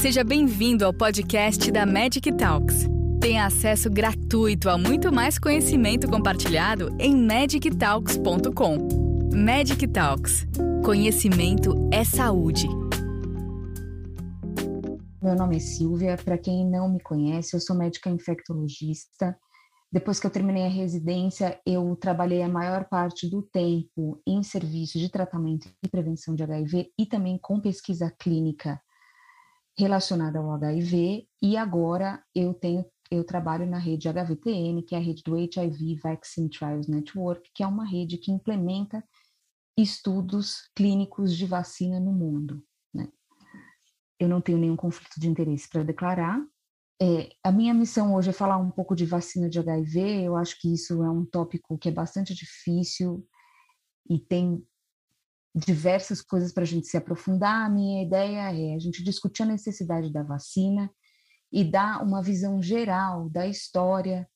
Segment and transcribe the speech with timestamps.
[0.00, 2.86] Seja bem-vindo ao podcast da Magic Talks.
[3.20, 8.78] Tenha acesso gratuito a muito mais conhecimento compartilhado em magictalks.com.
[9.34, 10.46] Magic Talks.
[10.84, 12.68] Conhecimento é saúde.
[15.20, 16.16] Meu nome é Silvia.
[16.16, 19.36] Para quem não me conhece, eu sou médica infectologista.
[19.90, 25.00] Depois que eu terminei a residência, eu trabalhei a maior parte do tempo em serviços
[25.00, 28.80] de tratamento e prevenção de HIV e também com pesquisa clínica
[29.78, 31.26] relacionada ao HIV.
[31.40, 35.96] E agora eu tenho eu trabalho na rede HVTN, que é a rede do HIV
[36.02, 39.02] Vaccine Trials Network, que é uma rede que implementa
[39.78, 42.62] estudos clínicos de vacina no mundo.
[42.92, 43.08] Né?
[44.20, 46.38] Eu não tenho nenhum conflito de interesse para declarar.
[47.00, 50.24] É, a minha missão hoje é falar um pouco de vacina de HIV.
[50.24, 53.26] Eu acho que isso é um tópico que é bastante difícil
[54.10, 54.62] e tem
[55.54, 57.66] diversas coisas para a gente se aprofundar.
[57.66, 60.90] A minha ideia é a gente discutir a necessidade da vacina
[61.50, 64.28] e dar uma visão geral da história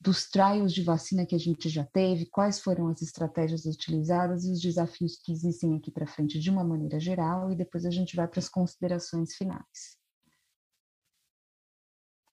[0.00, 4.50] dos trials de vacina que a gente já teve, quais foram as estratégias utilizadas e
[4.50, 8.16] os desafios que existem aqui para frente de uma maneira geral, e depois a gente
[8.16, 9.98] vai para as considerações finais.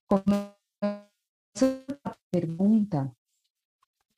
[0.08, 0.56] Começando
[2.06, 3.12] a pergunta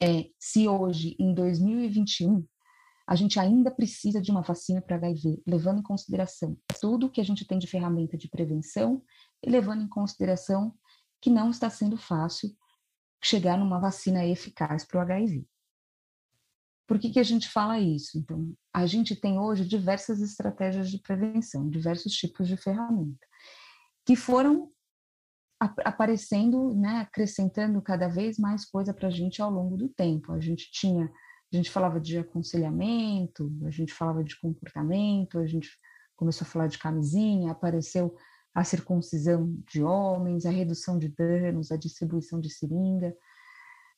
[0.02, 2.46] é se hoje, em 2021,
[3.10, 7.24] a gente ainda precisa de uma vacina para HIV, levando em consideração tudo que a
[7.24, 9.04] gente tem de ferramenta de prevenção
[9.44, 10.78] e levando em consideração
[11.20, 12.56] que não está sendo fácil
[13.20, 15.44] chegar numa vacina eficaz para o HIV.
[16.88, 18.16] Por que, que a gente fala isso?
[18.16, 23.26] Então, a gente tem hoje diversas estratégias de prevenção, diversos tipos de ferramenta,
[24.06, 24.72] que foram
[25.60, 30.32] aparecendo, né, acrescentando cada vez mais coisa para a gente ao longo do tempo.
[30.32, 31.12] A gente tinha
[31.52, 35.70] a gente falava de aconselhamento, a gente falava de comportamento, a gente
[36.16, 38.16] começou a falar de camisinha, apareceu
[38.54, 43.16] a circuncisão de homens, a redução de danos, a distribuição de seringa.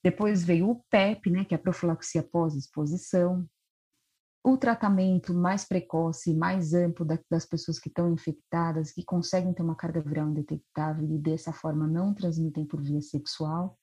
[0.04, 3.48] Depois veio o PEP, né, que é a profilaxia pós-exposição.
[4.44, 9.76] O tratamento mais precoce, mais amplo das pessoas que estão infectadas, que conseguem ter uma
[9.76, 13.78] carga viral indetectável e dessa forma não transmitem por via sexual.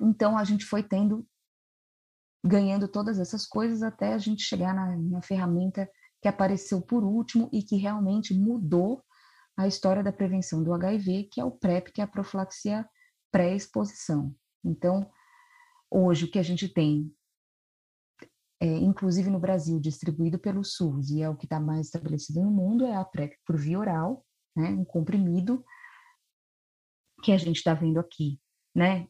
[0.00, 1.26] Então, a gente foi tendo
[2.44, 5.88] ganhando todas essas coisas até a gente chegar na, na ferramenta
[6.20, 9.02] que apareceu por último e que realmente mudou
[9.56, 12.88] a história da prevenção do HIV, que é o PrEP, que é a profilaxia
[13.30, 14.34] pré-exposição.
[14.64, 15.10] Então,
[15.90, 17.12] hoje o que a gente tem,
[18.60, 22.50] é, inclusive no Brasil, distribuído pelo SUS, e é o que está mais estabelecido no
[22.50, 24.24] mundo, é a PrEP por via oral,
[24.56, 25.64] né, um comprimido,
[27.22, 28.40] que a gente está vendo aqui,
[28.74, 29.06] né,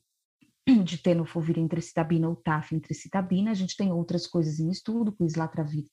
[0.85, 3.51] de tenofovir entre citabina ou TAF entre citabina.
[3.51, 5.87] A gente tem outras coisas em estudo, o islatravir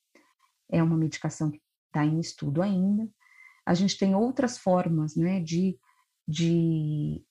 [0.70, 3.08] é uma medicação que está em estudo ainda.
[3.66, 5.78] A gente tem outras formas né, de,
[6.26, 7.22] de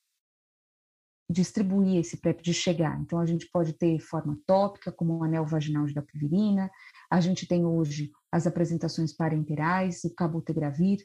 [1.29, 2.99] distribuir esse PrEP, de chegar.
[3.01, 6.69] Então, a gente pode ter forma tópica, como o anel vaginal de dapivirina.
[7.09, 10.99] A gente tem hoje as apresentações parenterais, o cabotegravir,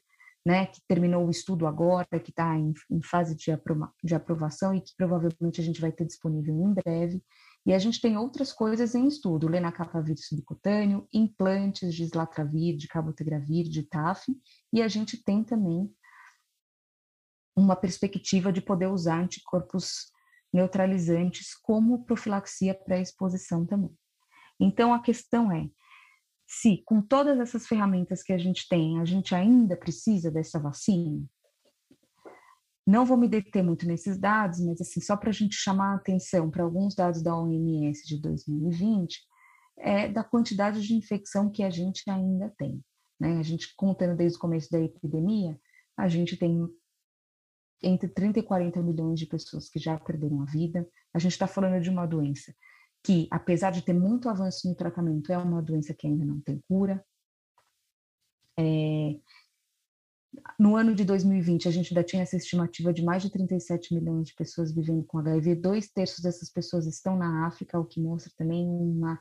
[0.45, 3.47] né, que terminou o estudo agora, que está em, em, fase de,
[4.03, 7.23] de aprovação e que provavelmente a gente vai ter disponível em breve.
[7.67, 13.65] E a gente tem outras coisas em estudo, lenacapavir subcutâneo, implantes de islatravir, de cabotegravir,
[13.71, 14.23] de TAF,
[14.71, 15.91] e a gente tem também
[17.57, 20.13] uma perspectiva de poder usar anticorpos
[20.53, 23.97] neutralizantes como profilaxia pré-exposição também.
[24.61, 25.69] Então, a questão é,
[26.61, 31.25] se com todas essas ferramentas que a gente tem, a gente ainda precisa dessa vacina?
[32.87, 35.97] Não vou me deter muito nesses dados, mas assim, só para a gente chamar a
[35.97, 39.19] atenção para alguns dados da OMS de 2020,
[39.79, 42.81] é da quantidade de infecção que a gente ainda tem.
[43.19, 43.39] Né?
[43.39, 45.59] A gente, contando desde o começo da epidemia,
[45.97, 46.69] a gente tem
[47.83, 50.87] entre 30 e 40 milhões de pessoas que já perderam a vida.
[51.13, 52.55] A gente está falando de uma doença
[53.05, 56.59] que, apesar de ter muito avanço no tratamento, é uma doença que ainda não tem
[56.67, 57.05] cura.
[58.59, 59.21] É,
[60.59, 64.29] no ano de 2020, a gente ainda tinha essa estimativa de mais de 37 milhões
[64.29, 65.55] de pessoas vivendo com HIV.
[65.57, 69.21] Dois terços dessas pessoas estão na África, o que mostra também uma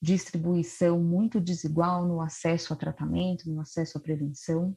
[0.00, 4.76] distribuição muito desigual no acesso a tratamento, no acesso à prevenção.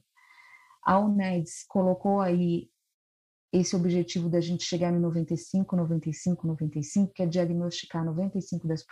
[0.84, 2.68] A UNEDS colocou aí
[3.52, 8.84] esse objetivo da gente chegar no 95, 95, 95, que é diagnosticar 95% das,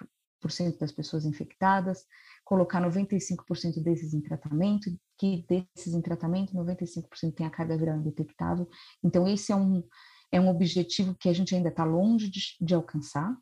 [0.79, 2.05] das pessoas infectadas,
[2.45, 8.69] colocar 95% desses em tratamento, que desses em tratamento, 95% tem a carga viral indetectável.
[9.03, 9.83] Então, esse é um,
[10.31, 13.35] é um objetivo que a gente ainda está longe de, de alcançar.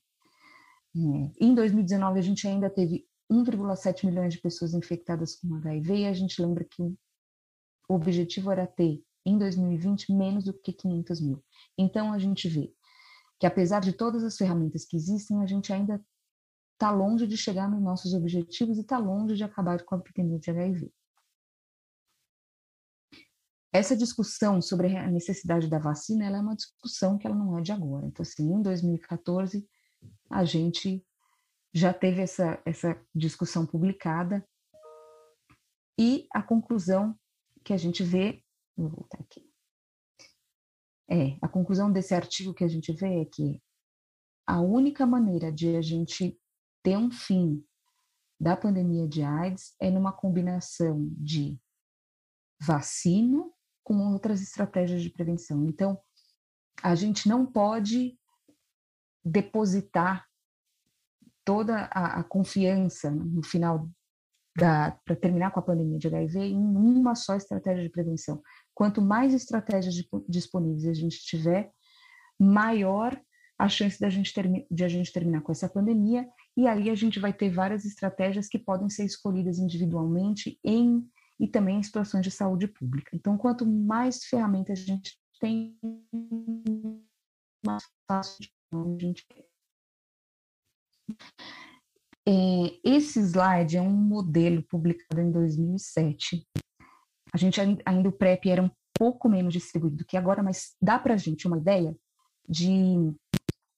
[0.97, 1.31] É.
[1.41, 6.13] Em 2019, a gente ainda teve 1,7 milhões de pessoas infectadas com HIV, e a
[6.13, 6.83] gente lembra que
[7.89, 11.45] o objetivo era ter, em 2020, menos do que 500 mil.
[11.77, 12.73] Então, a gente vê
[13.39, 16.03] que, apesar de todas as ferramentas que existem, a gente ainda
[16.73, 20.39] está longe de chegar nos nossos objetivos e está longe de acabar com a epidemia
[20.39, 20.93] de HIV.
[23.73, 27.71] Essa discussão sobre a necessidade da vacina, é uma discussão que ela não é de
[27.71, 28.07] agora.
[28.07, 29.69] Então, assim, em 2014,
[30.31, 31.05] a gente
[31.75, 34.47] já teve essa, essa discussão publicada
[35.99, 37.15] e a conclusão
[37.65, 38.43] que a gente vê,
[38.79, 39.45] vou voltar aqui.
[41.11, 43.63] É, a conclusão desse artigo que a gente vê é que
[44.47, 46.39] a única maneira de a gente
[46.83, 47.65] ter um fim
[48.41, 51.59] da pandemia de AIDS é numa combinação de
[52.61, 53.51] vacina
[53.83, 55.65] com outras estratégias de prevenção.
[55.67, 55.99] Então,
[56.83, 58.19] a gente não pode
[59.25, 60.27] depositar
[61.45, 63.89] toda a, a confiança no final
[64.55, 68.43] para terminar com a pandemia de HIV em uma só estratégia de prevenção.
[68.79, 71.73] Quanto mais estratégias de, disponíveis a gente tiver,
[72.39, 73.21] maior
[73.59, 74.33] a chance da gente
[74.71, 76.25] de a gente terminar com essa pandemia,
[76.57, 81.05] e aí a gente vai ter várias estratégias que podem ser escolhidas individualmente em
[81.41, 83.11] e também em situações de saúde pública.
[83.17, 85.77] Então, quanto mais ferramentas a gente tem,
[87.67, 89.27] mais fácil de a gente
[92.29, 96.47] é, esse slide é um modelo publicado em 2007.
[97.33, 101.15] A gente ainda o PrEP era um pouco menos distribuído que agora, mas dá para
[101.15, 101.97] a gente uma ideia
[102.49, 103.15] de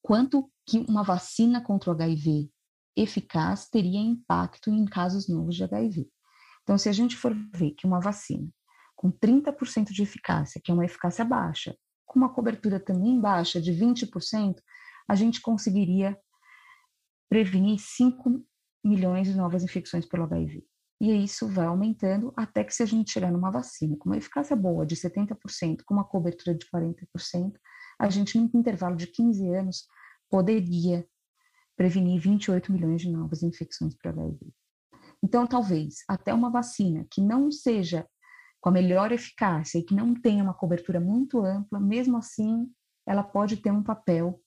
[0.01, 2.49] quanto que uma vacina contra o HIV
[2.95, 6.09] eficaz teria impacto em casos novos de HIV.
[6.63, 8.49] Então, se a gente for ver que uma vacina
[8.95, 11.75] com 30% de eficácia, que é uma eficácia baixa,
[12.05, 14.55] com uma cobertura também baixa de 20%,
[15.07, 16.17] a gente conseguiria
[17.27, 18.45] prevenir 5
[18.83, 20.63] milhões de novas infecções pelo HIV.
[21.01, 24.55] E isso vai aumentando até que se a gente chegar numa vacina com uma eficácia
[24.55, 27.53] boa de 70%, com uma cobertura de 40%,
[27.99, 29.87] a gente, num intervalo de 15 anos,
[30.29, 31.03] poderia
[31.75, 34.37] prevenir 28 milhões de novas infecções por HIV.
[35.23, 38.07] Então, talvez até uma vacina que não seja
[38.59, 42.71] com a melhor eficácia e que não tenha uma cobertura muito ampla, mesmo assim,
[43.07, 44.39] ela pode ter um papel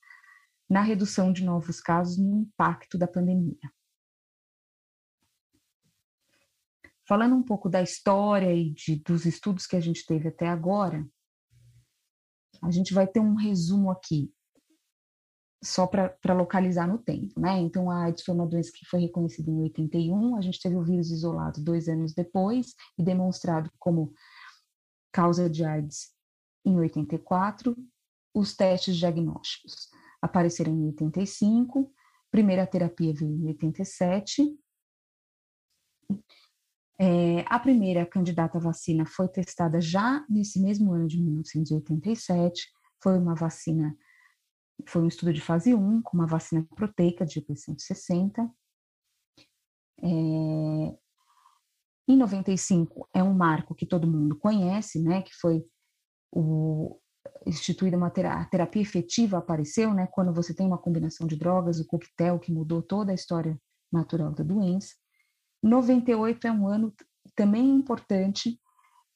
[0.69, 3.74] na redução de novos casos no impacto da pandemia.
[7.07, 11.07] Falando um pouco da história e de, dos estudos que a gente teve até agora,
[12.63, 14.33] a gente vai ter um resumo aqui,
[15.63, 17.59] só para localizar no tempo, né?
[17.59, 20.83] Então, a AIDS foi uma doença que foi reconhecida em 81, a gente teve o
[20.83, 24.13] vírus isolado dois anos depois e demonstrado como
[25.11, 26.13] causa de AIDS
[26.65, 27.75] em 84,
[28.33, 29.89] os testes diagnósticos
[30.21, 31.93] apareceram em 85,
[32.31, 34.57] primeira terapia veio em 87.
[36.97, 42.69] É, a primeira candidata à vacina foi testada já nesse mesmo ano de 1987,
[43.03, 43.95] foi uma vacina,
[44.87, 48.49] foi um estudo de fase 1, com uma vacina proteica de IP160.
[50.01, 50.97] É,
[52.07, 55.65] em 95 é um marco que todo mundo conhece, né, que foi
[56.31, 56.99] o,
[57.45, 61.87] instituída uma terapia, terapia efetiva apareceu, né, quando você tem uma combinação de drogas, o
[61.87, 63.59] coquetel que mudou toda a história
[63.91, 64.95] natural da doença.
[65.67, 66.93] 98 é um ano
[67.35, 68.59] também importante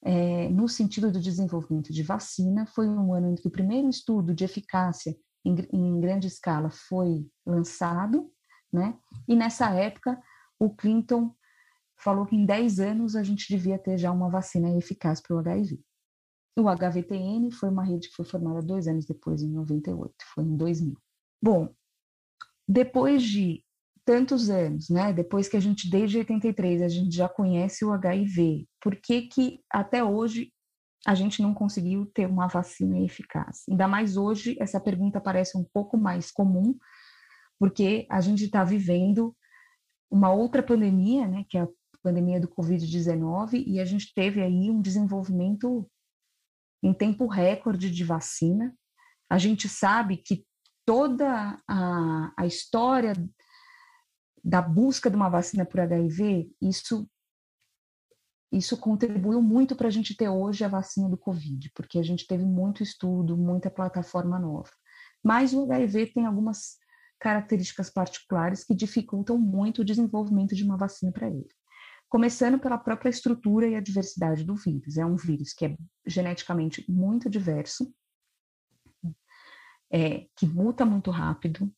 [0.02, 2.66] é, no sentido do desenvolvimento de vacina.
[2.66, 7.30] Foi um ano em que o primeiro estudo de eficácia em, em grande escala foi
[7.46, 8.32] lançado,
[8.72, 8.98] né?
[9.28, 10.20] E nessa época
[10.58, 11.34] o Clinton
[11.98, 15.40] falou que em 10 anos a gente devia ter já uma vacina eficaz para o
[15.40, 15.80] HIV.
[16.58, 20.58] O HVTN foi uma rede que foi formada dois anos depois, em 98, foi em
[20.58, 20.98] 2000.
[21.42, 21.74] Bom,
[22.68, 23.64] depois de
[24.10, 28.68] tantos anos, né, depois que a gente, desde 83, a gente já conhece o HIV,
[28.82, 30.52] por que que até hoje
[31.06, 33.66] a gente não conseguiu ter uma vacina eficaz?
[33.70, 36.76] Ainda mais hoje, essa pergunta parece um pouco mais comum,
[37.60, 39.32] porque a gente está vivendo
[40.10, 41.70] uma outra pandemia, né, que é a
[42.02, 45.88] pandemia do Covid-19, e a gente teve aí um desenvolvimento
[46.82, 48.76] em tempo recorde de vacina.
[49.30, 50.44] A gente sabe que
[50.84, 53.14] toda a, a história
[54.44, 57.10] da busca de uma vacina por HIV, isso
[58.52, 62.26] isso contribuiu muito para a gente ter hoje a vacina do Covid, porque a gente
[62.26, 64.72] teve muito estudo, muita plataforma nova.
[65.24, 66.78] Mas o HIV tem algumas
[67.20, 71.48] características particulares que dificultam muito o desenvolvimento de uma vacina para ele
[72.10, 74.98] começando pela própria estrutura e a diversidade do vírus.
[74.98, 77.94] É um vírus que é geneticamente muito diverso,
[79.92, 81.72] é, que muta muito rápido,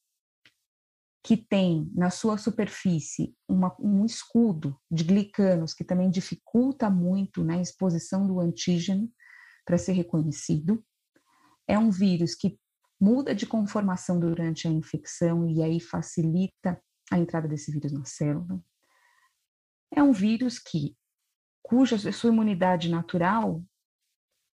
[1.23, 7.61] que tem na sua superfície uma, um escudo de glicanos que também dificulta muito né,
[7.61, 9.11] exposição do antígeno
[9.65, 10.83] para ser reconhecido.
[11.67, 12.59] É um vírus que
[12.99, 18.59] muda de conformação durante a infecção e aí facilita a entrada desse vírus na célula.
[19.93, 20.95] É um vírus que
[21.61, 23.63] cuja sua imunidade natural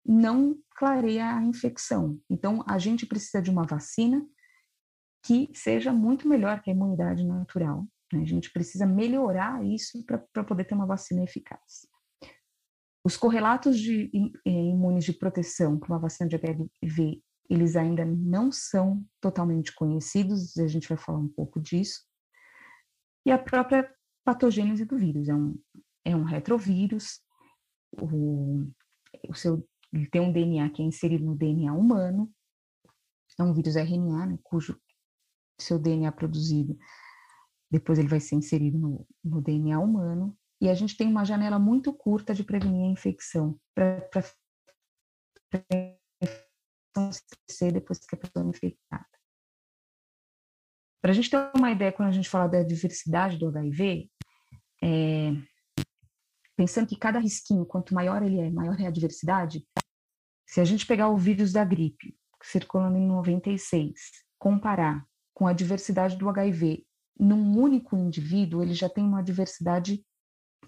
[0.05, 2.19] não clareia a infecção.
[2.29, 4.25] Então, a gente precisa de uma vacina
[5.27, 7.85] que seja muito melhor que a imunidade natural.
[8.13, 8.21] Né?
[8.21, 11.85] A gente precisa melhorar isso para poder ter uma vacina eficaz.
[13.03, 14.09] Os correlatos de
[14.45, 20.57] é, imunes de proteção para uma vacina de HIV, eles ainda não são totalmente conhecidos,
[20.57, 22.05] a gente vai falar um pouco disso.
[23.25, 23.93] E a própria
[24.23, 25.59] patogênese do vírus, é um,
[26.05, 27.19] é um retrovírus,
[27.91, 28.65] o,
[29.27, 32.31] o seu, ele tem um DNA que é inserido no DNA humano,
[33.39, 34.79] é um vírus RNA, né, cujo
[35.59, 36.77] seu DNA produzido,
[37.69, 41.59] depois ele vai ser inserido no, no DNA humano, e a gente tem uma janela
[41.59, 44.09] muito curta de prevenir a infecção, para
[47.49, 49.05] ser depois que a pessoa é infectada.
[51.01, 54.09] Para a gente ter uma ideia, quando a gente fala da diversidade do HIV,
[54.83, 55.31] é,
[56.55, 59.65] pensando que cada risquinho, quanto maior ele é, maior é a diversidade,
[60.45, 63.93] se a gente pegar o vírus da gripe, circulando em 96,
[64.39, 65.05] comparar
[65.37, 66.83] com a diversidade do HIV
[67.19, 70.03] num único indivíduo, ele já tem uma diversidade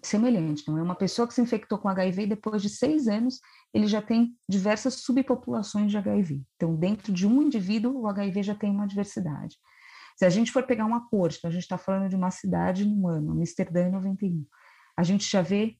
[0.03, 0.63] semelhante.
[0.67, 3.39] Não é uma pessoa que se infectou com HIV e depois de seis anos
[3.73, 6.43] ele já tem diversas subpopulações de HIV.
[6.55, 9.57] Então, dentro de um indivíduo, o HIV já tem uma diversidade.
[10.15, 12.85] Se a gente for pegar uma corte, então a gente está falando de uma cidade
[12.85, 14.45] no ano, Amsterdã em 91,
[14.95, 15.79] a gente já vê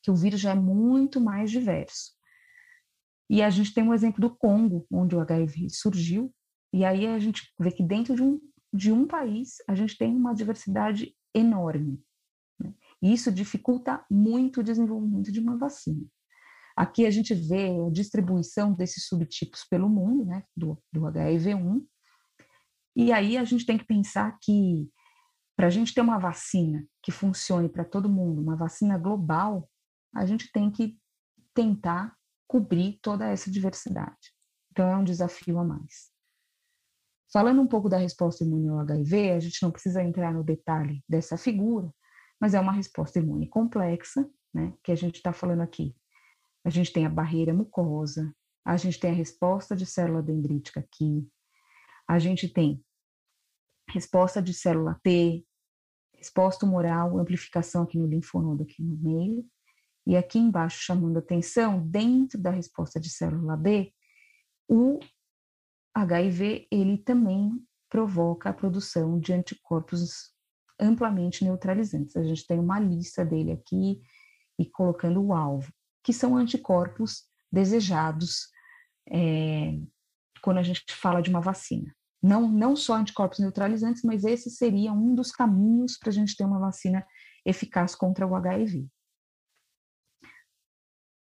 [0.00, 2.12] que o vírus já é muito mais diverso.
[3.28, 6.32] E a gente tem um exemplo do Congo, onde o HIV surgiu,
[6.72, 8.40] e aí a gente vê que dentro de um,
[8.72, 12.02] de um país a gente tem uma diversidade enorme.
[12.58, 12.74] Né?
[13.02, 16.04] E isso dificulta muito o desenvolvimento de uma vacina.
[16.76, 21.82] Aqui a gente vê a distribuição desses subtipos pelo mundo, né, do, do HIV1,
[22.94, 24.90] e aí a gente tem que pensar que
[25.54, 29.70] para a gente ter uma vacina que funcione para todo mundo, uma vacina global,
[30.14, 30.98] a gente tem que
[31.54, 32.14] tentar
[32.46, 34.34] cobrir toda essa diversidade.
[34.70, 36.10] Então é um desafio a mais.
[37.32, 41.02] Falando um pouco da resposta imune ao HIV, a gente não precisa entrar no detalhe
[41.08, 41.92] dessa figura,
[42.40, 45.94] mas é uma resposta imune complexa, né, que a gente está falando aqui.
[46.64, 51.28] A gente tem a barreira mucosa, a gente tem a resposta de célula dendrítica aqui,
[52.08, 52.84] a gente tem
[53.88, 55.44] resposta de célula T,
[56.16, 59.44] resposta humoral, amplificação aqui no linfonodo, aqui no meio,
[60.06, 63.92] e aqui embaixo, chamando atenção, dentro da resposta de célula B,
[64.68, 65.00] o
[65.96, 70.30] HIV ele também provoca a produção de anticorpos
[70.78, 72.14] amplamente neutralizantes.
[72.16, 74.02] A gente tem uma lista dele aqui
[74.58, 75.72] e colocando o alvo,
[76.04, 78.48] que são anticorpos desejados
[79.08, 79.78] é,
[80.42, 81.94] quando a gente fala de uma vacina.
[82.22, 86.44] Não, não só anticorpos neutralizantes, mas esse seria um dos caminhos para a gente ter
[86.44, 87.06] uma vacina
[87.42, 88.86] eficaz contra o HIV.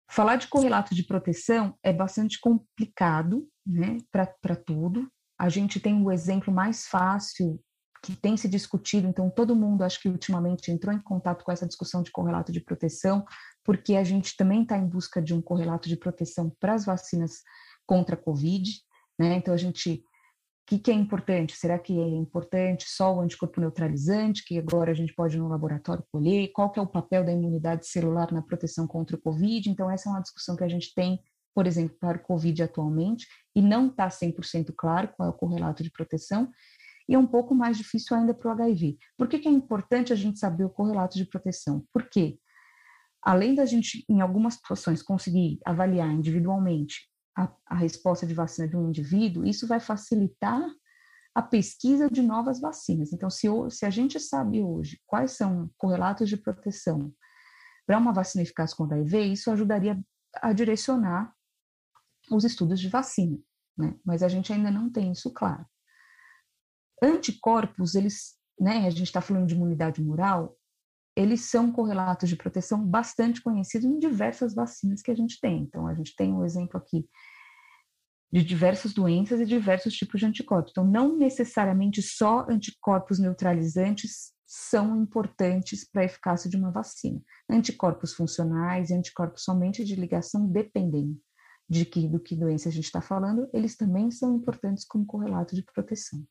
[0.10, 5.08] Falar de correlato de proteção é bastante complicado, né, para tudo.
[5.38, 7.60] A gente tem o exemplo mais fácil
[8.04, 11.68] que tem se discutido, então todo mundo acho que ultimamente entrou em contato com essa
[11.68, 13.24] discussão de correlato de proteção,
[13.64, 17.42] porque a gente também está em busca de um correlato de proteção para as vacinas
[17.86, 18.72] contra a Covid,
[19.20, 19.36] né?
[19.36, 20.04] Então a gente
[20.72, 21.58] que, que é importante?
[21.58, 26.04] Será que é importante só o anticorpo neutralizante, que agora a gente pode no laboratório
[26.10, 26.50] colher?
[26.54, 29.70] Qual que é o papel da imunidade celular na proteção contra o Covid?
[29.70, 31.20] Então, essa é uma discussão que a gente tem,
[31.54, 35.84] por exemplo, para o Covid atualmente, e não está 100% claro qual é o correlato
[35.84, 36.50] de proteção,
[37.08, 38.98] e é um pouco mais difícil ainda para o HIV.
[39.18, 41.86] Por que, que é importante a gente saber o correlato de proteção?
[41.92, 42.40] Porque,
[43.22, 48.78] além da gente, em algumas situações, conseguir avaliar individualmente a, a resposta de vacina de
[48.78, 50.64] um indivíduo, isso vai facilitar
[51.34, 53.14] a pesquisa de novas vacinas.
[53.14, 57.14] Então, se, se a gente sabe hoje quais são correlatos de proteção
[57.86, 60.00] para uma vacina eficaz contra HIV, isso ajudaria
[60.36, 61.34] a direcionar
[62.36, 63.38] os estudos de vacina,
[63.78, 63.96] né?
[64.06, 65.66] Mas a gente ainda não tem isso claro.
[67.02, 70.56] Anticorpos, eles, né, a gente está falando de imunidade moral,
[71.16, 75.64] eles são correlatos de proteção bastante conhecidos em diversas vacinas que a gente tem.
[75.64, 77.08] Então, a gente tem um exemplo aqui
[78.32, 80.72] de diversas doenças e diversos tipos de anticorpos.
[80.72, 87.22] Então, não necessariamente só anticorpos neutralizantes são importantes para a eficácia de uma vacina.
[87.50, 91.20] Anticorpos funcionais e anticorpos somente de ligação, dependendo
[91.72, 95.56] de que, do que doença a gente está falando, eles também são importantes como correlato
[95.56, 96.22] de proteção.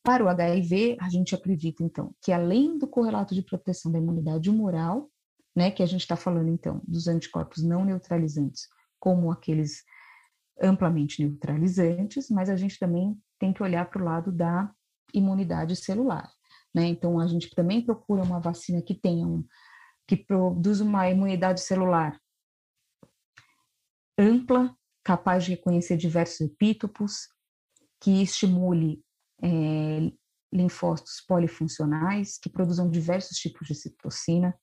[0.00, 4.48] Para o HIV, a gente acredita, então, que além do correlato de proteção da imunidade
[4.48, 5.10] humoral,
[5.56, 8.68] né, que a gente está falando, então, dos anticorpos não neutralizantes,
[9.00, 9.82] como aqueles
[10.62, 14.72] amplamente neutralizantes, mas a gente também tem que olhar para o lado da
[15.12, 16.30] imunidade celular.
[16.72, 16.86] Né?
[16.86, 19.44] Então, a gente também procura uma vacina que tenha um,
[20.06, 22.16] que produz uma imunidade celular
[24.18, 27.28] ampla, capaz de reconhecer diversos epítopos,
[28.00, 29.02] que estimule
[29.42, 30.10] é,
[30.52, 34.54] linfócitos polifuncionais, que produzam diversos tipos de citocina,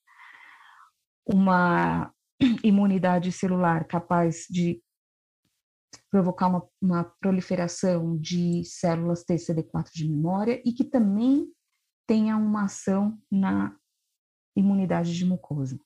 [1.25, 2.13] uma
[2.63, 4.81] imunidade celular capaz de
[6.09, 11.47] provocar uma, uma proliferação de células TCD4 de memória e que também
[12.07, 13.75] tenha uma ação na
[14.55, 15.79] imunidade de mucosa.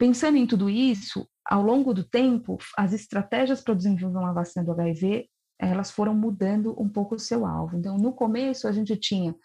[0.00, 4.72] Pensando em tudo isso, ao longo do tempo, as estratégias para desenvolver uma vacina do
[4.72, 5.28] HIV,
[5.60, 7.76] elas foram mudando um pouco o seu alvo.
[7.76, 9.36] Então, no começo, a gente tinha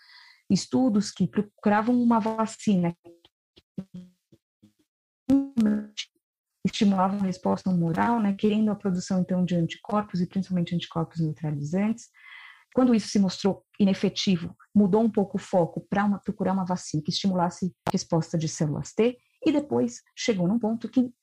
[0.49, 2.95] estudos que procuravam uma vacina
[6.63, 12.07] estimulavam a resposta humoral, né, querendo a produção então de anticorpos e principalmente anticorpos neutralizantes.
[12.73, 17.11] Quando isso se mostrou inefetivo, mudou um pouco o foco para procurar uma vacina que
[17.11, 21.13] estimulasse a resposta de células T e depois chegou num ponto que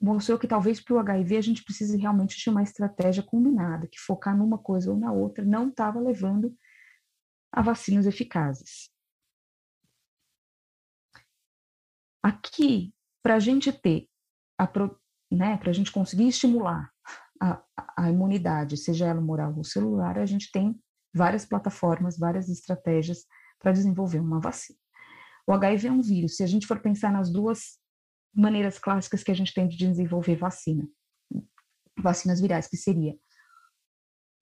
[0.00, 3.98] mostrou que talvez para o HIV a gente precise realmente de uma estratégia combinada, que
[3.98, 6.54] focar numa coisa ou na outra não estava levando
[7.52, 8.90] a vacinas eficazes.
[12.22, 14.08] Aqui, para a gente ter,
[15.30, 16.92] né, para a gente conseguir estimular
[17.40, 17.62] a,
[17.96, 20.78] a imunidade, seja ela moral ou celular, a gente tem
[21.14, 23.24] várias plataformas, várias estratégias
[23.58, 24.78] para desenvolver uma vacina.
[25.48, 26.36] O HIV é um vírus.
[26.36, 27.78] Se a gente for pensar nas duas
[28.34, 30.86] maneiras clássicas que a gente tem de desenvolver vacina,
[31.98, 33.16] vacinas virais, que seria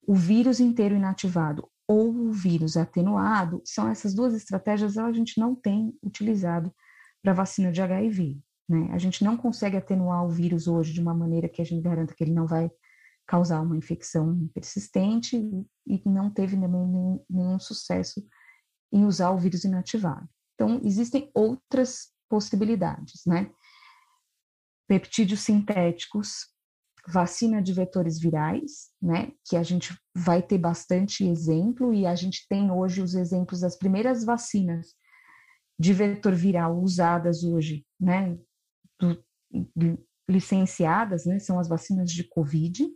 [0.05, 5.55] o vírus inteiro inativado ou o vírus atenuado, são essas duas estratégias a gente não
[5.55, 6.75] tem utilizado
[7.23, 8.40] para vacina de HIV.
[8.69, 8.88] Né?
[8.90, 12.14] A gente não consegue atenuar o vírus hoje de uma maneira que a gente garanta
[12.14, 12.69] que ele não vai
[13.29, 15.37] causar uma infecção persistente
[15.87, 18.27] e não teve nenhum, nenhum sucesso
[18.92, 20.29] em usar o vírus inativado.
[20.57, 23.51] Então, existem outras possibilidades, né?
[24.88, 26.49] Peptídeos sintéticos,
[27.07, 29.33] vacina de vetores virais, né?
[29.49, 33.77] Que a gente vai ter bastante exemplo e a gente tem hoje os exemplos das
[33.77, 34.95] primeiras vacinas
[35.79, 38.37] de vetor viral usadas hoje, né?
[38.99, 39.23] Do,
[39.75, 41.38] do, licenciadas, né?
[41.38, 42.88] São as vacinas de COVID,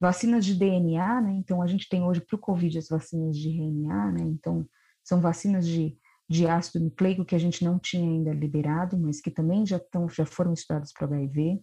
[0.00, 1.32] vacinas de DNA, né?
[1.32, 4.22] Então a gente tem hoje para o COVID as vacinas de RNA, né?
[4.22, 4.68] Então
[5.04, 5.96] são vacinas de
[6.28, 10.08] de ácido nucleico que a gente não tinha ainda liberado, mas que também já, estão,
[10.08, 11.60] já foram estudados para HIV.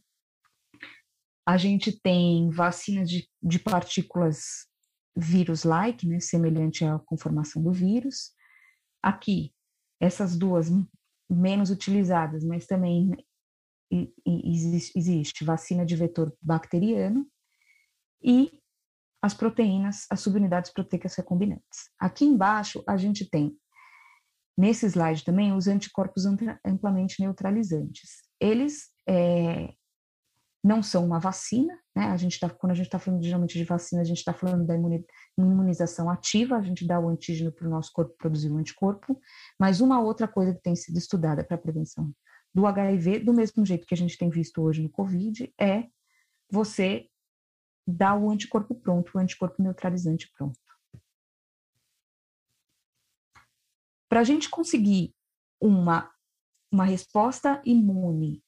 [1.47, 4.67] A gente tem vacinas de, de partículas
[5.15, 8.34] vírus-like, né, semelhante à conformação do vírus.
[9.04, 9.54] Aqui,
[9.99, 10.67] essas duas
[11.30, 13.12] menos utilizadas, mas também
[14.25, 17.25] existe, existe vacina de vetor bacteriano
[18.23, 18.60] e
[19.21, 21.89] as proteínas, as subunidades proteicas recombinantes.
[21.99, 23.56] Aqui embaixo, a gente tem
[24.58, 26.26] Nesse slide também, os anticorpos
[26.63, 28.24] amplamente neutralizantes.
[28.39, 29.74] Eles é,
[30.63, 32.06] não são uma vacina, né?
[32.06, 34.65] A gente tá, quando a gente está falando geralmente de vacina, a gente está falando
[34.65, 34.76] da
[35.38, 39.20] imunização ativa, a gente dá o antígeno para o nosso corpo produzir o anticorpo,
[39.60, 42.12] mas uma outra coisa que tem sido estudada para a prevenção
[42.54, 45.84] do HIV, do mesmo jeito que a gente tem visto hoje no COVID, é
[46.50, 47.10] você
[47.86, 50.60] dar o anticorpo pronto, o anticorpo neutralizante pronto.
[54.10, 55.13] Para a gente conseguir
[55.62, 56.12] uma,
[56.72, 58.44] uma resposta imune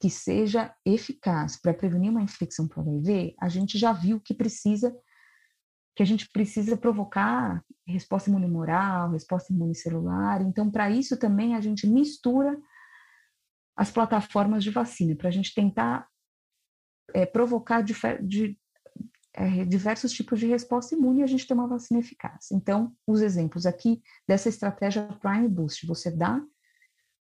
[0.00, 4.94] que seja eficaz para prevenir uma infecção por HIV, a gente já viu que precisa
[5.96, 10.42] que a gente precisa provocar resposta imune moral, resposta imune celular.
[10.42, 12.60] Então, para isso também a gente mistura
[13.76, 16.08] as plataformas de vacina, para a gente tentar
[17.12, 18.58] é, provocar de,
[19.34, 22.50] é, diversos tipos de resposta imune e a gente tem uma vacina eficaz.
[22.52, 26.40] Então, os exemplos aqui dessa estratégia Prime Boost, você dá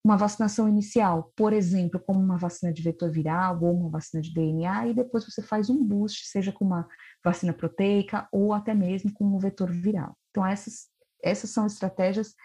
[0.04, 4.32] uma vacinação inicial, por exemplo, como uma vacina de vetor viral ou uma vacina de
[4.32, 6.88] DNA, e depois você faz um boost, seja com uma
[7.24, 10.16] vacina proteica ou até mesmo com um vetor viral.
[10.30, 10.86] Então, essas,
[11.20, 12.36] essas são estratégias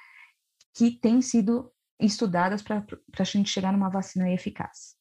[0.74, 2.84] que têm sido estudadas para
[3.20, 4.96] a gente chegar numa vacina eficaz.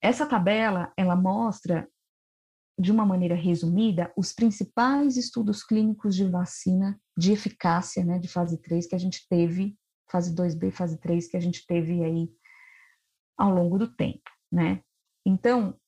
[0.00, 1.88] Essa tabela, ela mostra
[2.78, 8.60] de uma maneira resumida, os principais estudos clínicos de vacina de eficácia, né, de fase
[8.60, 9.76] 3 que a gente teve,
[10.10, 12.28] fase 2B, fase 3 que a gente teve aí
[13.38, 14.82] ao longo do tempo, né?
[15.24, 15.78] Então,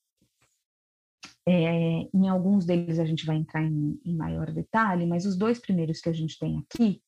[1.49, 5.61] É, em alguns deles a gente vai entrar em, em maior detalhe, mas os dois
[5.61, 7.01] primeiros que a gente tem aqui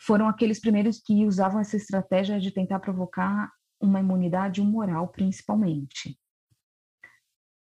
[0.00, 6.16] foram aqueles primeiros que usavam essa estratégia de tentar provocar uma imunidade humoral, principalmente.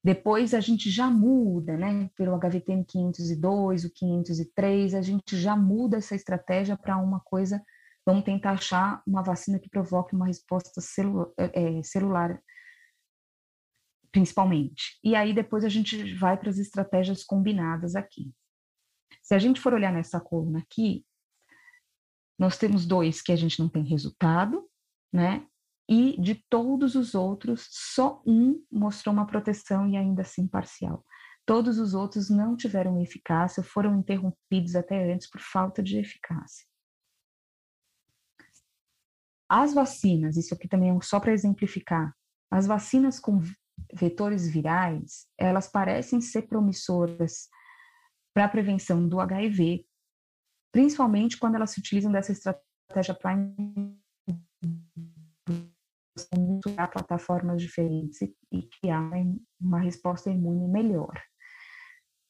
[0.04, 2.10] Depois a gente já muda, né?
[2.16, 7.62] Pelo HVTM 502, o 503, a gente já muda essa estratégia para uma coisa.
[8.06, 12.42] Vamos tentar achar uma vacina que provoque uma resposta celu é, celular,
[14.12, 14.98] principalmente.
[15.04, 18.32] E aí depois a gente vai para as estratégias combinadas aqui.
[19.22, 21.06] Se a gente for olhar nessa coluna aqui,
[22.40, 24.70] nós temos dois que a gente não tem resultado,
[25.12, 25.46] né?
[25.89, 31.06] E de todos os outros, só um mostrou uma proteção e ainda assim parcial.
[31.45, 36.67] Todos os outros não tiveram eficácia, foram interrompidos até antes por falta de eficácia.
[39.50, 42.13] As vacinas, isso aqui também é só para exemplificar,
[42.52, 43.41] as vacinas com
[43.93, 47.47] vetores virais, elas parecem ser promissoras
[48.34, 49.86] para a prevenção do HIV,
[50.71, 53.97] principalmente quando elas se utilizam dessa estratégia prime
[56.38, 59.12] misturar plataformas diferentes e, criar
[59.60, 61.14] uma resposta imune melhor.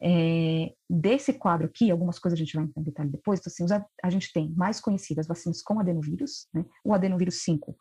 [0.01, 4.31] É, desse quadro aqui, algumas coisas a gente vai entrar depois, então, assim, a gente
[4.31, 6.63] tem mais conhecidas vacinas com adenovírus, né?
[6.85, 7.75] o adenovírus 5,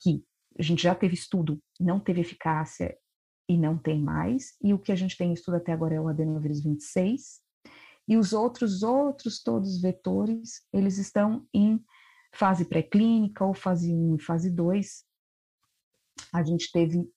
[0.00, 0.24] que
[0.58, 2.96] a gente já teve estudo, não teve eficácia
[3.48, 6.08] e não tem mais, e o que a gente tem estudo até agora é o
[6.08, 7.40] adenovírus 26,
[8.08, 11.82] e os outros, outros todos vetores, eles estão em
[12.34, 15.04] fase pré-clínica ou fase 1 e fase 2,
[16.32, 17.08] a gente teve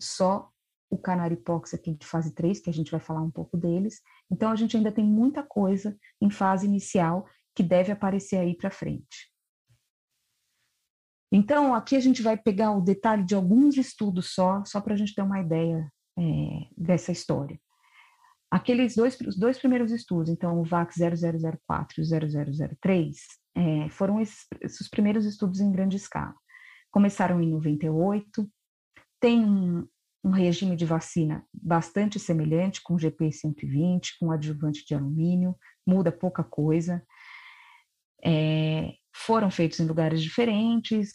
[0.00, 0.50] só
[0.90, 4.00] o Canaripox aqui de fase 3, que a gente vai falar um pouco deles.
[4.30, 8.70] Então, a gente ainda tem muita coisa em fase inicial que deve aparecer aí para
[8.70, 9.32] frente.
[11.32, 14.96] Então, aqui a gente vai pegar o detalhe de alguns estudos só, só para a
[14.96, 16.22] gente ter uma ideia é,
[16.76, 17.58] dessa história.
[18.50, 23.16] Aqueles dois, os dois primeiros estudos, então o VAC 0004 e o 0003,
[23.56, 26.34] é, foram esses, esses primeiros estudos em grande escala
[26.94, 28.48] começaram em 98,
[29.18, 29.84] tem um,
[30.22, 36.44] um regime de vacina bastante semelhante com GP 120, com adjuvante de alumínio, muda pouca
[36.44, 37.04] coisa.
[38.24, 41.10] É, foram feitos em lugares diferentes,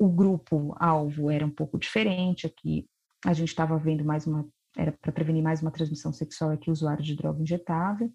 [0.00, 2.88] o grupo alvo era um pouco diferente, aqui
[3.24, 4.44] a gente estava vendo mais uma,
[4.76, 8.12] era para prevenir mais uma transmissão sexual aqui, usuário de droga injetável,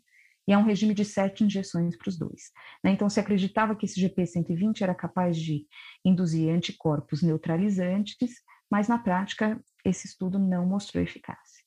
[0.48, 2.52] e é um regime de sete injeções para os dois.
[2.84, 2.92] Né?
[2.92, 5.68] Então, se acreditava que esse GP120 era capaz de
[6.06, 11.66] induzir anticorpos neutralizantes, mas na prática esse estudo não mostrou eficácia.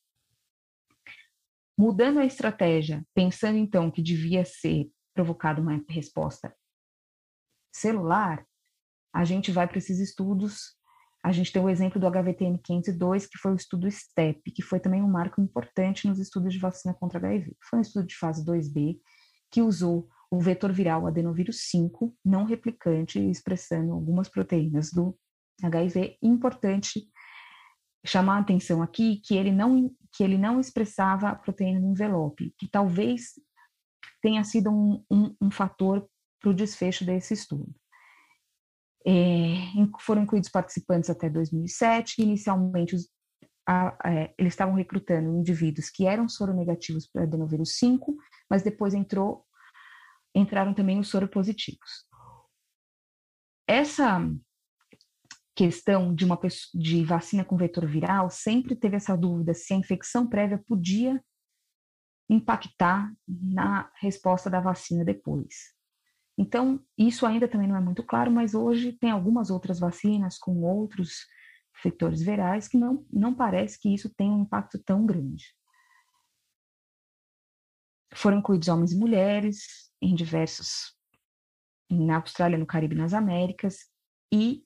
[1.78, 6.54] Mudando a estratégia, pensando então que devia ser provocada uma resposta
[7.74, 8.46] celular,
[9.12, 10.76] a gente vai para esses estudos
[11.22, 14.80] a gente tem o exemplo do HVTN 502, que foi o estudo STEP, que foi
[14.80, 17.54] também um marco importante nos estudos de vacina contra HIV.
[17.68, 18.98] Foi um estudo de fase 2B,
[19.50, 25.14] que usou o vetor viral adenovírus 5, não replicante, expressando algumas proteínas do
[25.62, 26.16] HIV.
[26.22, 27.06] Importante
[28.06, 32.54] chamar a atenção aqui que ele não, que ele não expressava a proteína no envelope,
[32.58, 33.32] que talvez
[34.22, 36.08] tenha sido um, um, um fator
[36.40, 37.74] para o desfecho desse estudo.
[39.06, 39.54] É,
[40.00, 42.22] foram incluídos participantes até 2007.
[42.22, 43.08] Inicialmente, os,
[43.66, 48.16] a, a, é, eles estavam recrutando indivíduos que eram soronegativos para adenovírus 5,
[48.48, 49.44] mas depois entrou,
[50.34, 52.06] entraram também os soropositivos.
[53.66, 54.20] Essa
[55.54, 56.38] questão de uma
[56.74, 61.22] de vacina com vetor viral sempre teve essa dúvida se a infecção prévia podia
[62.28, 65.74] impactar na resposta da vacina depois.
[66.38, 70.62] Então, isso ainda também não é muito claro, mas hoje tem algumas outras vacinas com
[70.62, 71.26] outros
[71.82, 75.54] vetores virais que não, não parece que isso tenha um impacto tão grande.
[78.14, 80.96] Foram incluídos homens e mulheres em diversos,
[81.90, 83.90] na Austrália, no Caribe nas Américas,
[84.32, 84.64] e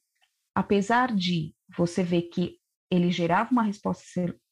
[0.55, 2.59] apesar de você ver que
[2.91, 4.05] ele gerava uma resposta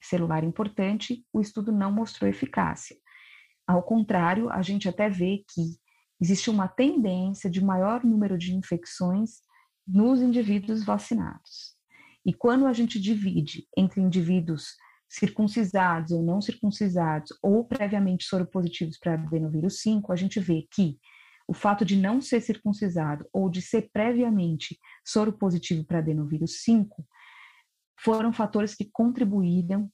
[0.03, 2.97] celular importante, o estudo não mostrou eficácia.
[3.67, 5.79] Ao contrário, a gente até vê que
[6.23, 9.41] existe uma tendência de maior número de infecções
[9.85, 11.75] nos indivíduos vacinados.
[12.25, 14.77] E quando a gente divide entre indivíduos
[15.11, 20.97] circuncisados ou não circuncisados, ou previamente soropositivos para adenovírus 5, a gente vê que
[21.49, 27.05] o fato de não ser circuncisado ou de ser previamente soropositivo para adenovírus 5
[27.99, 29.91] foram fatores que contribuíram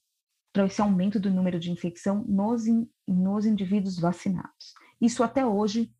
[0.53, 2.65] para esse aumento do número de infecção nos,
[3.07, 4.75] nos indivíduos vacinados.
[5.01, 5.91] Isso até hoje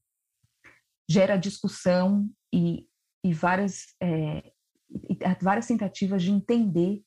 [1.10, 2.86] gera discussão e,
[3.24, 4.52] e várias, é,
[5.42, 7.02] várias tentativas de entender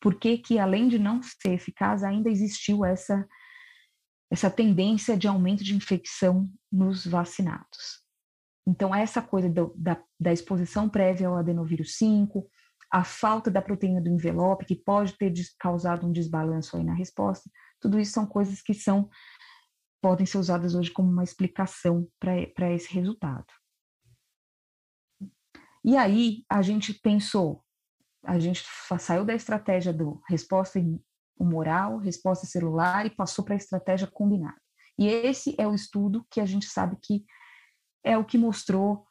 [0.00, 3.26] por que que, além de não ser eficaz, ainda existiu essa,
[4.30, 8.00] essa tendência de aumento de infecção nos vacinados.
[8.66, 12.48] Então, essa coisa do, da, da exposição prévia ao adenovírus 5,
[12.90, 17.50] a falta da proteína do envelope, que pode ter causado um desbalanço aí na resposta,
[17.80, 19.08] tudo isso são coisas que são
[20.00, 23.46] podem ser usadas hoje como uma explicação para esse resultado.
[25.84, 27.64] E aí a gente pensou,
[28.24, 28.62] a gente
[28.98, 30.78] saiu da estratégia do resposta
[31.38, 34.60] humoral, resposta celular e passou para a estratégia combinada.
[34.98, 37.24] E esse é o estudo que a gente sabe que
[38.04, 39.06] é o que mostrou,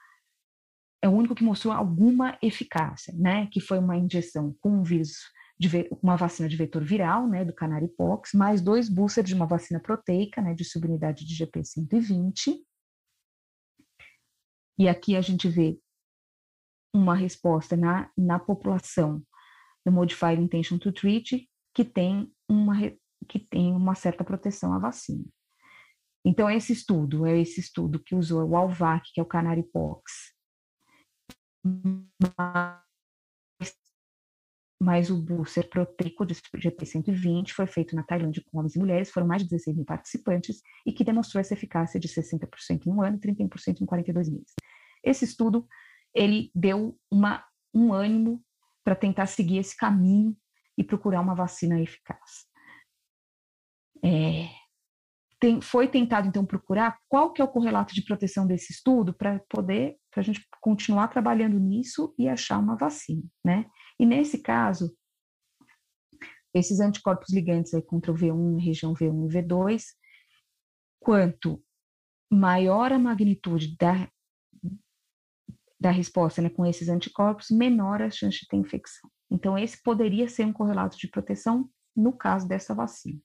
[1.01, 3.47] é o único que mostrou alguma eficácia, né?
[3.47, 5.17] Que foi uma injeção com um vírus
[5.59, 5.67] de
[6.01, 10.41] uma vacina de vetor viral, né, do Canaripox, mais dois boosters de uma vacina proteica,
[10.41, 12.55] né, de subunidade de GP120.
[14.79, 15.77] E aqui a gente vê
[16.95, 19.21] uma resposta na, na população
[19.85, 22.75] do Modified Intention to Treat que tem uma,
[23.27, 25.25] que tem uma certa proteção à vacina.
[26.25, 30.33] Então, esse estudo é esse estudo que usou o Alvac, que é o Canaripox,
[34.79, 39.27] mas o booster proteico de GP120 foi feito na Tailândia com homens e mulheres, foram
[39.27, 43.17] mais de 16 mil participantes, e que demonstrou essa eficácia de 60% em um ano
[43.17, 44.53] e 31% em 42 meses.
[45.03, 45.67] Esse estudo
[46.13, 48.43] ele deu uma, um ânimo
[48.83, 50.35] para tentar seguir esse caminho
[50.77, 52.47] e procurar uma vacina eficaz.
[54.03, 54.47] É,
[55.39, 59.39] tem, foi tentado então procurar qual que é o correlato de proteção desse estudo para
[59.49, 63.65] poder para a gente continuar trabalhando nisso e achar uma vacina, né?
[63.99, 64.95] E nesse caso,
[66.53, 69.83] esses anticorpos ligantes aí contra o V1, região V1 e V2,
[70.99, 71.63] quanto
[72.31, 74.09] maior a magnitude da
[75.79, 79.09] da resposta né, com esses anticorpos, menor a chance de ter infecção.
[79.31, 83.19] Então, esse poderia ser um correlato de proteção no caso dessa vacina.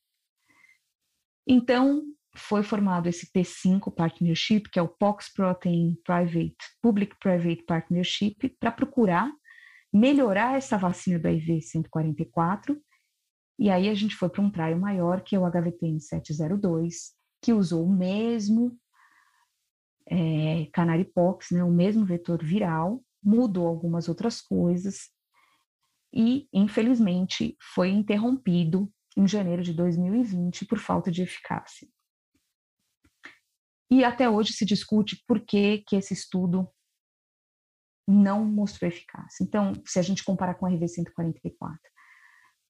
[1.47, 2.03] Então,
[2.37, 8.71] foi formado esse P5 Partnership, que é o Pox Protein Private, Public Private Partnership, para
[8.71, 9.33] procurar
[9.95, 12.77] melhorar essa vacina do IV 144.
[13.57, 17.53] E aí a gente foi para um trial maior, que é o HVTN 702, que
[17.53, 18.77] usou o mesmo
[20.09, 25.09] é, Canaripox, né, o mesmo vetor viral, mudou algumas outras coisas
[26.13, 31.89] e, infelizmente, foi interrompido em janeiro de 2020 por falta de eficácia.
[33.91, 36.69] E até hoje se discute por que, que esse estudo
[38.07, 39.43] não mostrou eficácia.
[39.43, 41.77] Então, se a gente comparar com a RV144,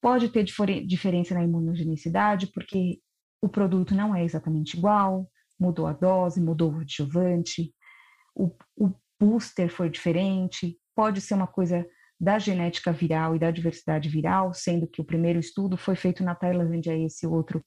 [0.01, 2.99] pode ter diferença na imunogenicidade, porque
[3.41, 7.73] o produto não é exatamente igual, mudou a dose, mudou o adjuvante,
[8.35, 11.85] o, o booster foi diferente, pode ser uma coisa
[12.19, 16.33] da genética viral e da diversidade viral, sendo que o primeiro estudo foi feito na
[16.33, 17.63] Tailândia e esse outro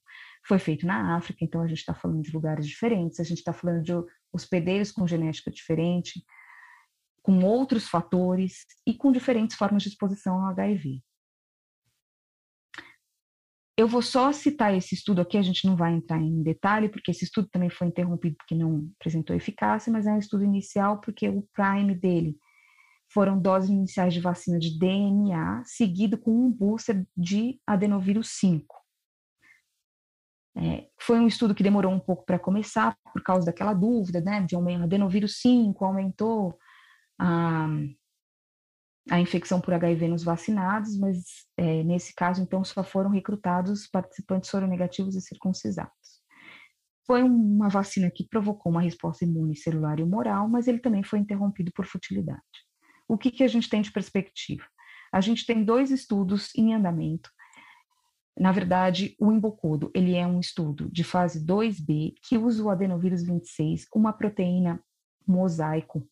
[0.47, 3.53] foi feito na África, então a gente está falando de lugares diferentes, a gente está
[3.53, 3.93] falando de
[4.33, 6.23] hospedeiros com genética diferente,
[7.21, 11.01] com outros fatores e com diferentes formas de exposição ao HIV.
[13.77, 17.11] Eu vou só citar esse estudo aqui, a gente não vai entrar em detalhe, porque
[17.11, 21.29] esse estudo também foi interrompido porque não apresentou eficácia, mas é um estudo inicial porque
[21.29, 22.37] o prime dele
[23.11, 28.75] foram doses iniciais de vacina de DNA, seguido com um booster de adenovírus 5.
[30.57, 34.41] É, foi um estudo que demorou um pouco para começar, por causa daquela dúvida, né,
[34.41, 36.59] de adenovírus 5 aumentou
[37.19, 37.67] a,
[39.11, 44.49] a infecção por HIV nos vacinados, mas é, nesse caso, então, só foram recrutados participantes
[44.49, 46.19] soronegativos e circuncisados.
[47.05, 51.19] Foi uma vacina que provocou uma resposta imune celular e humoral, mas ele também foi
[51.19, 52.39] interrompido por futilidade.
[53.07, 54.63] O que, que a gente tem de perspectiva?
[55.11, 57.31] A gente tem dois estudos em andamento.
[58.37, 63.23] Na verdade, o Embocodo, ele é um estudo de fase 2B que usa o adenovírus
[63.23, 64.79] 26, uma proteína
[65.27, 66.07] mosaico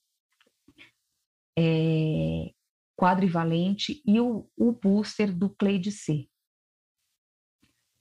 [1.58, 2.52] é,
[2.96, 6.28] quadrivalente e o, o booster do Clade-C.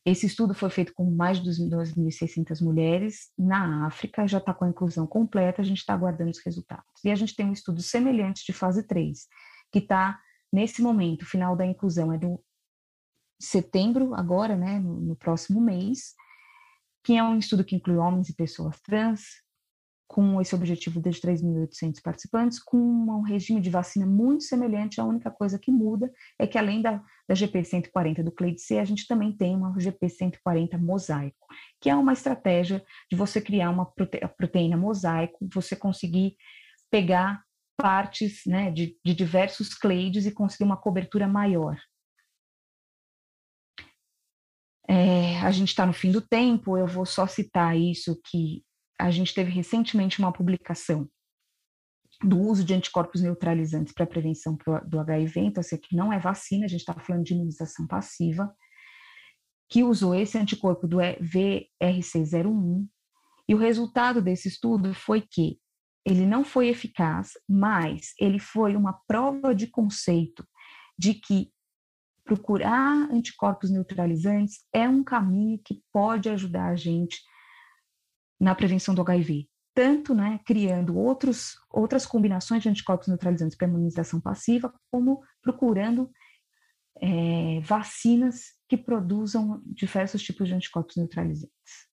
[0.04, 4.68] Esse estudo foi feito com mais de 2.600 mulheres na África, já está com a
[4.68, 7.04] inclusão completa, a gente está aguardando os resultados.
[7.04, 9.26] E a gente tem um estudo semelhante de fase 3,
[9.72, 10.20] que está
[10.52, 12.40] nesse momento, final da inclusão é no
[13.40, 16.14] setembro, agora, né, no, no próximo mês,
[17.02, 19.22] que é um estudo que inclui homens e pessoas trans,
[20.06, 25.00] com esse objetivo de 3.800 participantes, com um regime de vacina muito semelhante.
[25.00, 28.84] A única coisa que muda é que, além da, da GP 140 do Clade-C, a
[28.84, 31.46] gente também tem uma GP 140 mosaico,
[31.80, 36.36] que é uma estratégia de você criar uma prote proteína mosaico, você conseguir
[36.90, 37.42] pegar
[37.76, 41.76] partes né, de, de diversos clades e conseguir uma cobertura maior.
[44.88, 48.64] É, a gente está no fim do tempo, eu vou só citar isso que
[48.98, 51.08] a gente teve recentemente uma publicação
[52.22, 54.56] do uso de anticorpos neutralizantes para prevenção
[54.86, 58.54] do HIV, então esse aqui não é vacina, a gente está falando de imunização passiva,
[59.68, 62.86] que usou esse anticorpo do VRC01,
[63.48, 65.58] e o resultado desse estudo foi que
[66.04, 70.46] ele não foi eficaz, mas ele foi uma prova de conceito
[70.98, 71.50] de que
[72.24, 77.20] procurar anticorpos neutralizantes é um caminho que pode ajudar a gente
[78.38, 84.20] na prevenção do HIV, tanto né, criando outros, outras combinações de anticorpos neutralizantes para imunização
[84.20, 86.10] passiva, como procurando
[87.00, 91.86] é, vacinas que produzam diversos tipos de anticorpos neutralizantes.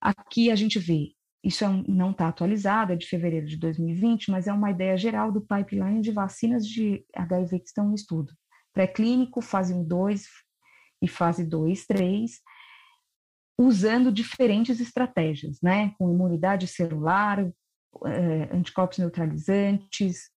[0.00, 4.30] Aqui a gente vê, isso é um, não está atualizado, é de fevereiro de 2020,
[4.30, 8.32] mas é uma ideia geral do pipeline de vacinas de HIV que estão em estudo
[8.72, 10.24] pré-clínico, fase 1, 2
[11.02, 12.30] e fase 2, 3,
[13.60, 15.94] usando diferentes estratégias, né?
[15.98, 17.46] Com imunidade celular,
[18.06, 20.30] eh, anticorpos neutralizantes,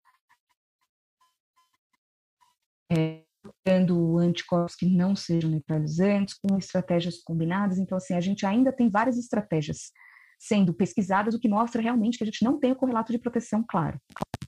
[2.90, 3.22] é,
[3.64, 7.78] usando anticorpos que não sejam neutralizantes, com estratégias combinadas.
[7.78, 9.92] Então, assim, a gente ainda tem várias estratégias
[10.38, 13.64] sendo pesquisadas, o que mostra realmente que a gente não tem o correlato de proteção
[13.66, 14.00] claro.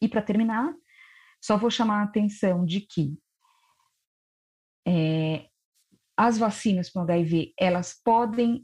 [0.03, 0.75] E para terminar,
[1.41, 3.24] só vou chamar a atenção de que é,
[6.17, 8.63] as vacinas para o HIV, elas podem,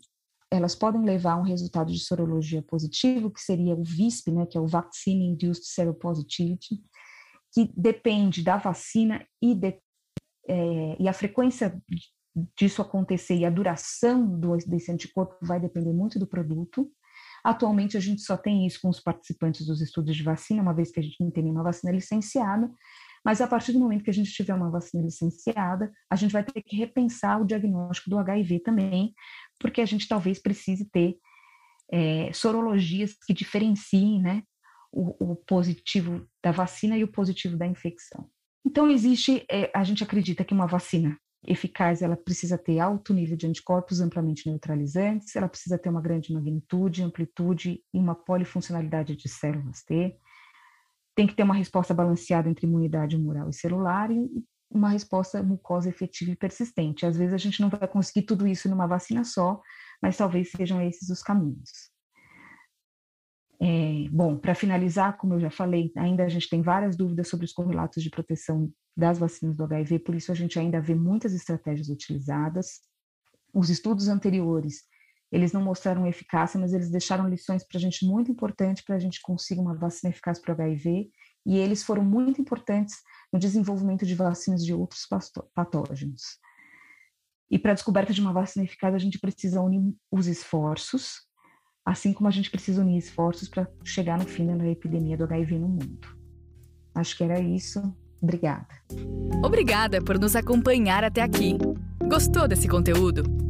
[0.50, 4.56] elas podem levar a um resultado de sorologia positivo, que seria o VISP, né, que
[4.56, 6.80] é o Vaccine Induced Seropositivity,
[7.52, 9.78] que depende da vacina e, de,
[10.48, 11.80] é, e a frequência
[12.56, 16.90] disso acontecer e a duração do, desse anticorpo vai depender muito do produto.
[17.42, 20.90] Atualmente, a gente só tem isso com os participantes dos estudos de vacina, uma vez
[20.90, 22.70] que a gente não tem nenhuma vacina licenciada,
[23.24, 26.42] mas a partir do momento que a gente tiver uma vacina licenciada, a gente vai
[26.42, 29.14] ter que repensar o diagnóstico do HIV também,
[29.58, 31.16] porque a gente talvez precise ter
[31.92, 34.42] é, sorologias que diferenciem né,
[34.92, 38.28] o, o, positivo da vacina e o positivo da infecção.
[38.64, 43.36] Então, existe, é, a gente acredita que uma vacina eficaz, ela precisa ter alto nível
[43.36, 49.28] de anticorpos amplamente neutralizantes, ela precisa ter uma grande magnitude, amplitude e uma polifuncionalidade de
[49.28, 50.16] células T,
[51.20, 54.26] tem que ter uma resposta balanceada entre imunidade humoral e celular e
[54.70, 57.04] uma resposta mucosa efetiva e persistente.
[57.04, 59.60] Às vezes a gente não vai conseguir tudo isso numa vacina só,
[60.00, 61.90] mas talvez sejam esses os caminhos.
[63.60, 67.44] É, bom, para finalizar, como eu já falei, ainda a gente tem várias dúvidas sobre
[67.44, 71.34] os correlatos de proteção das vacinas do HIV, por isso a gente ainda vê muitas
[71.34, 72.80] estratégias utilizadas.
[73.52, 74.84] Os estudos anteriores
[75.30, 78.98] eles não mostraram eficácia, mas eles deixaram lições para a gente muito importantes para a
[78.98, 81.10] gente conseguir uma vacina eficaz para o HIV,
[81.46, 82.96] e eles foram muito importantes
[83.32, 85.06] no desenvolvimento de vacinas de outros
[85.54, 86.38] patógenos.
[87.50, 91.22] E para a descoberta de uma vacina eficaz, a gente precisa unir os esforços,
[91.84, 95.58] assim como a gente precisa unir esforços para chegar no fim da epidemia do HIV
[95.58, 96.20] no mundo.
[96.94, 97.80] Acho que era isso.
[98.20, 98.68] Obrigada.
[99.42, 101.56] Obrigada por nos acompanhar até aqui.
[102.06, 103.49] Gostou desse conteúdo?